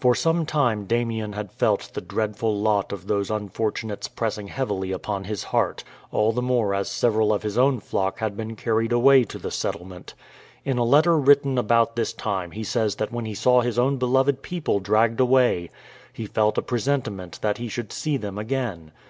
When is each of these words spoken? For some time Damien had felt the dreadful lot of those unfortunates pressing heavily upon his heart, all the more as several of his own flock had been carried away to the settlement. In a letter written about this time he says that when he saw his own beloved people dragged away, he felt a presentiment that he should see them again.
For 0.00 0.14
some 0.14 0.46
time 0.46 0.86
Damien 0.86 1.34
had 1.34 1.52
felt 1.52 1.90
the 1.92 2.00
dreadful 2.00 2.58
lot 2.58 2.90
of 2.90 3.06
those 3.06 3.30
unfortunates 3.30 4.08
pressing 4.08 4.48
heavily 4.48 4.92
upon 4.92 5.24
his 5.24 5.44
heart, 5.44 5.84
all 6.10 6.32
the 6.32 6.40
more 6.40 6.72
as 6.72 6.88
several 6.88 7.34
of 7.34 7.42
his 7.42 7.58
own 7.58 7.78
flock 7.78 8.20
had 8.20 8.34
been 8.34 8.56
carried 8.56 8.92
away 8.92 9.24
to 9.24 9.36
the 9.36 9.50
settlement. 9.50 10.14
In 10.64 10.78
a 10.78 10.84
letter 10.84 11.18
written 11.18 11.58
about 11.58 11.96
this 11.96 12.14
time 12.14 12.52
he 12.52 12.64
says 12.64 12.94
that 12.94 13.12
when 13.12 13.26
he 13.26 13.34
saw 13.34 13.60
his 13.60 13.78
own 13.78 13.98
beloved 13.98 14.40
people 14.40 14.80
dragged 14.80 15.20
away, 15.20 15.68
he 16.14 16.24
felt 16.24 16.56
a 16.56 16.62
presentiment 16.62 17.38
that 17.42 17.58
he 17.58 17.68
should 17.68 17.92
see 17.92 18.16
them 18.16 18.38
again. 18.38 18.90